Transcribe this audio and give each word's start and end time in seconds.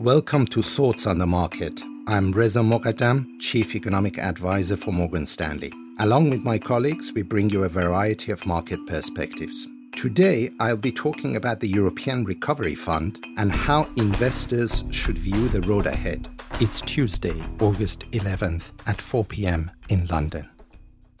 Welcome 0.00 0.46
to 0.48 0.62
Thoughts 0.62 1.08
on 1.08 1.18
the 1.18 1.26
Market. 1.26 1.82
I'm 2.06 2.30
Reza 2.30 2.60
Moghadam, 2.60 3.26
Chief 3.40 3.74
Economic 3.74 4.16
Advisor 4.16 4.76
for 4.76 4.92
Morgan 4.92 5.26
Stanley. 5.26 5.72
Along 5.98 6.30
with 6.30 6.42
my 6.42 6.56
colleagues, 6.56 7.12
we 7.12 7.22
bring 7.22 7.50
you 7.50 7.64
a 7.64 7.68
variety 7.68 8.30
of 8.30 8.46
market 8.46 8.78
perspectives. 8.86 9.66
Today, 9.96 10.50
I'll 10.60 10.76
be 10.76 10.92
talking 10.92 11.34
about 11.34 11.58
the 11.58 11.66
European 11.66 12.24
Recovery 12.24 12.76
Fund 12.76 13.26
and 13.38 13.50
how 13.50 13.90
investors 13.96 14.84
should 14.92 15.18
view 15.18 15.48
the 15.48 15.62
road 15.62 15.86
ahead. 15.86 16.28
It's 16.60 16.80
Tuesday, 16.80 17.42
August 17.58 18.08
11th 18.12 18.70
at 18.86 19.02
4 19.02 19.24
p.m. 19.24 19.72
in 19.88 20.06
London. 20.06 20.48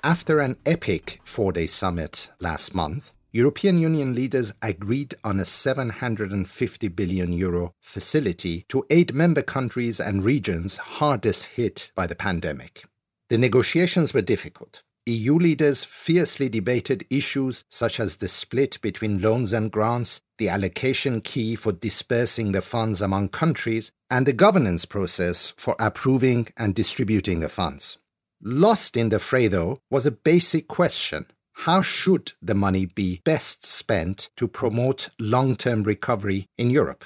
After 0.04 0.38
an 0.38 0.56
epic 0.64 1.20
four 1.24 1.50
day 1.50 1.66
summit 1.66 2.30
last 2.38 2.76
month, 2.76 3.12
European 3.30 3.76
Union 3.76 4.14
leaders 4.14 4.54
agreed 4.62 5.14
on 5.22 5.38
a 5.38 5.44
750 5.44 6.88
billion 6.88 7.30
euro 7.30 7.74
facility 7.78 8.64
to 8.68 8.86
aid 8.88 9.12
member 9.12 9.42
countries 9.42 10.00
and 10.00 10.24
regions 10.24 10.78
hardest 10.78 11.44
hit 11.44 11.92
by 11.94 12.06
the 12.06 12.16
pandemic. 12.16 12.86
The 13.28 13.36
negotiations 13.36 14.14
were 14.14 14.22
difficult. 14.22 14.82
EU 15.04 15.34
leaders 15.34 15.84
fiercely 15.84 16.48
debated 16.48 17.04
issues 17.10 17.64
such 17.68 18.00
as 18.00 18.16
the 18.16 18.28
split 18.28 18.80
between 18.80 19.20
loans 19.20 19.52
and 19.52 19.70
grants, 19.70 20.22
the 20.38 20.48
allocation 20.48 21.20
key 21.20 21.54
for 21.54 21.72
dispersing 21.72 22.52
the 22.52 22.62
funds 22.62 23.02
among 23.02 23.28
countries, 23.28 23.92
and 24.08 24.24
the 24.24 24.32
governance 24.32 24.86
process 24.86 25.52
for 25.58 25.76
approving 25.78 26.48
and 26.56 26.74
distributing 26.74 27.40
the 27.40 27.48
funds. 27.50 27.98
Lost 28.40 28.96
in 28.96 29.10
the 29.10 29.18
fray, 29.18 29.48
though, 29.48 29.80
was 29.90 30.06
a 30.06 30.10
basic 30.10 30.66
question 30.66 31.26
how 31.62 31.82
should 31.82 32.32
the 32.40 32.54
money 32.54 32.86
be 32.86 33.20
best 33.24 33.66
spent 33.66 34.30
to 34.36 34.46
promote 34.46 35.08
long 35.18 35.56
term 35.56 35.82
recovery 35.82 36.46
in 36.56 36.70
Europe? 36.70 37.04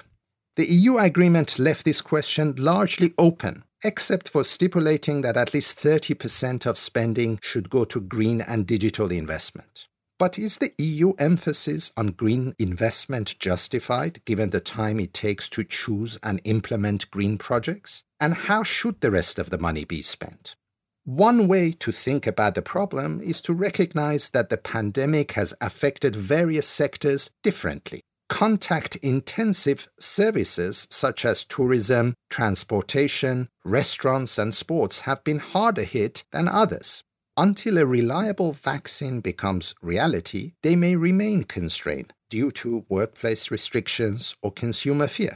The 0.57 0.67
EU 0.67 0.99
agreement 0.99 1.59
left 1.59 1.87
this 1.87 2.03
question 2.03 2.55
largely 2.59 3.15
open, 3.17 3.65
except 3.83 4.29
for 4.29 4.45
stipulating 4.45 5.23
that 5.23 5.39
at 5.39 5.55
least 5.55 5.79
30% 5.79 6.67
of 6.67 6.77
spending 6.77 7.39
should 7.43 7.71
go 7.71 7.85
to 7.85 7.99
green 7.99 8.43
and 8.43 8.67
digital 8.67 9.11
investment. 9.11 9.89
But 10.19 10.39
is 10.39 10.59
the 10.59 10.73
EU 10.77 11.15
emphasis 11.19 11.91
on 11.97 12.09
green 12.09 12.55
investment 12.59 13.39
justified 13.39 14.21
given 14.27 14.51
the 14.51 14.61
time 14.61 15.01
it 15.01 15.15
takes 15.15 15.49
to 15.49 15.65
choose 15.65 16.19
and 16.23 16.43
implement 16.45 17.11
green 17.11 17.39
projects? 17.39 18.05
And 18.21 18.35
how 18.35 18.65
should 18.65 19.01
the 19.01 19.11
rest 19.11 19.39
of 19.39 19.49
the 19.49 19.59
money 19.59 19.87
be 19.87 20.03
spent? 20.03 20.57
One 21.05 21.49
way 21.49 21.73
to 21.81 21.91
think 21.91 22.29
about 22.29 22.55
the 22.55 22.63
problem 22.63 23.21
is 23.21 23.41
to 23.43 23.53
recognize 23.53 24.31
that 24.31 24.51
the 24.51 24.57
pandemic 24.57 25.33
has 25.33 25.53
affected 25.61 26.15
various 26.15 26.69
sectors 26.69 27.31
differently. 27.43 28.03
Contact 28.29 28.95
intensive 28.97 29.89
services 29.99 30.87
such 30.91 31.25
as 31.25 31.43
tourism, 31.43 32.15
transportation, 32.31 33.49
restaurants, 33.65 34.39
and 34.39 34.55
sports 34.55 35.01
have 35.01 35.25
been 35.25 35.41
harder 35.41 35.83
hit 35.83 36.23
than 36.31 36.47
others. 36.47 37.03
Until 37.37 37.79
a 37.79 37.87
reliable 37.87 38.53
vaccine 38.53 39.21
becomes 39.21 39.75
reality, 39.83 40.53
they 40.63 40.77
may 40.77 40.95
remain 40.95 41.43
constrained 41.43 42.13
due 42.31 42.53
to 42.53 42.87
workplace 42.89 43.51
restrictions 43.51 44.37
or 44.41 44.53
consumer 44.53 45.09
fear. 45.09 45.35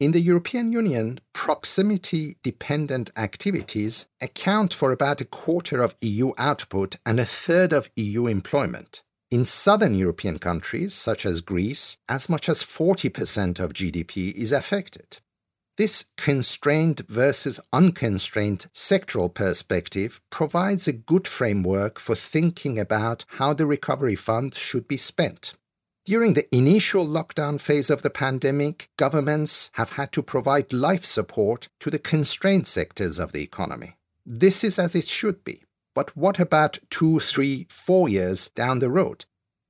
In 0.00 0.12
the 0.12 0.20
European 0.20 0.70
Union, 0.70 1.18
proximity 1.32 2.36
dependent 2.44 3.10
activities 3.16 4.06
account 4.20 4.72
for 4.72 4.92
about 4.92 5.20
a 5.20 5.24
quarter 5.24 5.82
of 5.82 5.96
EU 6.00 6.30
output 6.38 6.94
and 7.04 7.18
a 7.18 7.24
third 7.24 7.72
of 7.72 7.90
EU 7.96 8.28
employment. 8.28 9.02
In 9.32 9.44
southern 9.44 9.96
European 9.96 10.38
countries, 10.38 10.94
such 10.94 11.26
as 11.26 11.40
Greece, 11.40 11.98
as 12.08 12.28
much 12.28 12.48
as 12.48 12.62
40% 12.62 13.58
of 13.58 13.72
GDP 13.72 14.32
is 14.34 14.52
affected. 14.52 15.18
This 15.76 16.04
constrained 16.16 17.00
versus 17.08 17.58
unconstrained 17.72 18.66
sectoral 18.72 19.34
perspective 19.34 20.20
provides 20.30 20.86
a 20.86 20.92
good 20.92 21.26
framework 21.26 21.98
for 21.98 22.14
thinking 22.14 22.78
about 22.78 23.24
how 23.38 23.52
the 23.52 23.66
recovery 23.66 24.14
fund 24.14 24.54
should 24.54 24.86
be 24.86 24.96
spent. 24.96 25.54
During 26.08 26.32
the 26.32 26.56
initial 26.56 27.06
lockdown 27.06 27.60
phase 27.60 27.90
of 27.90 28.00
the 28.00 28.08
pandemic, 28.08 28.88
governments 28.96 29.68
have 29.74 29.90
had 29.90 30.10
to 30.12 30.22
provide 30.22 30.72
life 30.72 31.04
support 31.04 31.68
to 31.80 31.90
the 31.90 31.98
constrained 31.98 32.66
sectors 32.66 33.18
of 33.18 33.32
the 33.32 33.42
economy. 33.42 33.98
This 34.24 34.64
is 34.64 34.78
as 34.78 34.94
it 34.94 35.06
should 35.06 35.44
be. 35.44 35.64
But 35.94 36.16
what 36.16 36.40
about 36.40 36.78
two, 36.88 37.20
three, 37.20 37.66
four 37.68 38.08
years 38.08 38.48
down 38.54 38.78
the 38.78 38.88
road? 38.88 39.26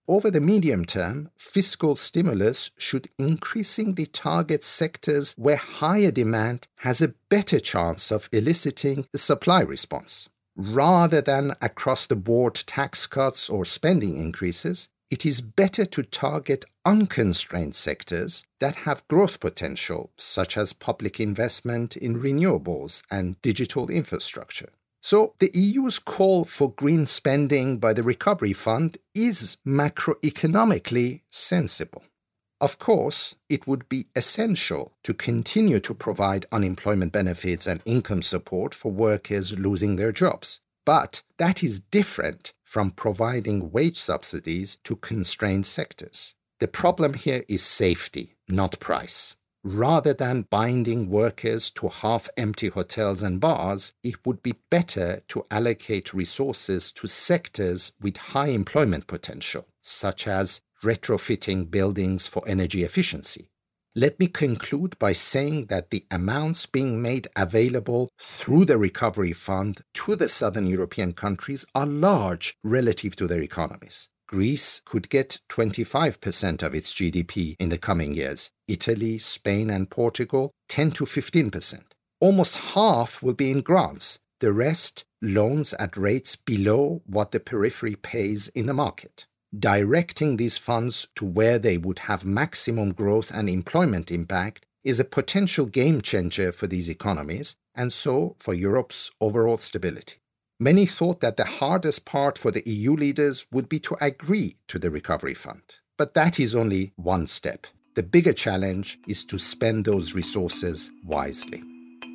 Over 0.07 0.31
the 0.31 0.41
medium 0.41 0.85
term, 0.85 1.33
fiscal 1.37 1.97
stimulus 1.97 2.71
should 2.79 3.09
increasingly 3.19 4.07
target 4.07 4.63
sectors 4.63 5.35
where 5.37 5.57
higher 5.57 6.13
demand 6.13 6.69
has 6.77 7.01
a 7.01 7.15
better 7.29 7.59
chance 7.59 8.13
of 8.13 8.29
eliciting 8.31 9.09
a 9.13 9.19
supply 9.19 9.63
response. 9.63 10.29
Rather 10.55 11.21
than 11.21 11.57
across 11.61 12.07
the 12.07 12.15
board 12.15 12.55
tax 12.55 13.09
cuts 13.09 13.51
or 13.51 13.65
spending 13.65 14.17
increases, 14.17 14.89
it 15.11 15.25
is 15.25 15.41
better 15.41 15.85
to 15.87 16.03
target 16.03 16.65
unconstrained 16.85 17.75
sectors 17.75 18.45
that 18.61 18.77
have 18.77 19.07
growth 19.09 19.41
potential, 19.41 20.11
such 20.17 20.57
as 20.57 20.73
public 20.73 21.19
investment 21.21 21.97
in 21.97 22.21
renewables 22.21 23.03
and 23.11 23.41
digital 23.43 23.89
infrastructure. 23.89 24.71
So, 25.01 25.35
the 25.39 25.51
EU's 25.55 25.99
call 25.99 26.45
for 26.45 26.73
green 26.73 27.07
spending 27.07 27.79
by 27.79 27.93
the 27.93 28.03
Recovery 28.03 28.53
Fund 28.53 28.99
is 29.15 29.57
macroeconomically 29.67 31.23
sensible. 31.31 32.03
Of 32.61 32.79
course, 32.79 33.37
it 33.49 33.69
would 33.69 33.89
be 33.89 34.07
essential 34.17 34.93
to 35.05 35.15
continue 35.15 35.79
to 35.79 35.95
provide 35.95 36.47
unemployment 36.51 37.13
benefits 37.13 37.69
and 37.69 37.81
income 37.85 38.23
support 38.23 38.75
for 38.75 38.91
workers 38.91 39.57
losing 39.57 39.95
their 39.95 40.11
jobs. 40.11 40.61
But 40.85 41.23
that 41.39 41.63
is 41.63 41.81
different 41.81 42.53
from 42.69 42.91
providing 42.91 43.71
wage 43.71 43.97
subsidies 43.97 44.77
to 44.85 44.95
constrained 44.97 45.65
sectors. 45.65 46.35
The 46.61 46.69
problem 46.69 47.15
here 47.15 47.43
is 47.49 47.63
safety, 47.63 48.37
not 48.47 48.79
price. 48.79 49.37
Rather 49.65 50.13
than 50.13 50.47
binding 50.51 51.09
workers 51.09 51.71
to 51.71 51.89
half 51.89 52.29
empty 52.37 52.69
hotels 52.69 53.23
and 53.23 53.41
bars, 53.41 53.95
it 54.03 54.17
would 54.27 54.43
be 54.43 54.61
better 54.69 55.23
to 55.29 55.47
allocate 55.51 56.13
resources 56.13 56.93
to 56.93 57.09
sectors 57.09 57.93
with 58.03 58.19
high 58.35 58.49
employment 58.49 59.07
potential, 59.07 59.67
such 59.81 60.29
as 60.29 60.61
retrofitting 60.85 61.71
buildings 61.71 62.27
for 62.27 62.47
energy 62.47 62.85
efficiency, 62.85 63.49
let 63.99 64.21
me 64.21 64.29
conclude 64.29 64.97
by 65.01 65.13
saying 65.13 65.67
that 65.67 65.91
the 65.91 66.05
amounts 66.09 66.67
being 66.67 67.03
made 67.03 67.27
available 67.35 68.09
through 68.21 68.65
the 68.65 68.79
Recovery 68.79 69.33
Fund 69.33 69.81
to 69.95 70.15
the 70.15 70.29
southern 70.29 70.69
European 70.69 71.13
countries 71.13 71.65
are 71.75 71.85
large 71.85 72.55
relative 72.63 73.17
to 73.17 73.27
their 73.27 73.43
economies. 73.43 74.09
Greece 74.29 74.81
could 74.85 75.09
get 75.09 75.41
25% 75.49 76.63
of 76.63 76.77
its 76.77 76.95
GDP 76.95 77.57
in 77.59 77.71
the 77.71 77.79
coming 77.79 78.15
years, 78.15 78.53
Italy, 78.69 79.19
Spain, 79.19 79.69
and 79.69 79.91
Portugal 79.91 80.53
10 80.69 80.93
to 80.93 81.05
15%. 81.05 81.83
Almost 82.21 82.57
half 82.75 83.21
will 83.21 83.35
be 83.35 83.51
in 83.51 83.63
grants, 83.63 84.21
the 84.39 84.53
rest 84.53 85.07
loans 85.21 85.75
at 85.75 85.97
rates 85.97 86.37
below 86.37 87.03
what 87.05 87.33
the 87.33 87.41
periphery 87.41 87.97
pays 87.97 88.47
in 88.51 88.67
the 88.67 88.75
market 88.75 89.27
directing 89.57 90.37
these 90.37 90.59
funds 90.59 91.09
to 91.15 91.25
where 91.25 91.59
they 91.59 91.79
would 91.79 92.01
have 92.01 92.25
maximum 92.25 92.93
growth 92.93 93.31
and 93.31 93.49
employment 93.49 94.11
impact 94.11 94.67
is 94.85 95.01
a 95.01 95.05
potential 95.05 95.67
game 95.67 96.01
changer 96.01 96.53
for 96.53 96.67
these 96.67 96.89
economies 96.89 97.57
and 97.75 97.93
so 97.93 98.37
for 98.39 98.55
Europe's 98.55 99.11
overall 99.21 99.59
stability. 99.59 100.17
Many 100.61 100.87
thought 100.87 101.21
that 101.21 101.37
the 101.37 101.45
hardest 101.45 102.05
part 102.05 102.37
for 102.37 102.51
the 102.51 102.63
EU 102.67 102.95
leaders 102.95 103.47
would 103.53 103.69
be 103.69 103.79
to 103.81 103.97
agree 104.01 104.57
to 104.67 104.79
the 104.79 104.91
recovery 104.91 105.35
fund. 105.35 105.63
But 105.97 106.15
that 106.15 106.41
is 106.41 106.55
only 106.55 106.93
one 106.97 107.27
step. 107.27 107.67
The 107.95 108.03
bigger 108.03 108.33
challenge 108.33 108.99
is 109.07 109.25
to 109.27 109.39
spend 109.39 109.85
those 109.85 110.15
resources 110.15 110.91
wisely. 111.05 111.63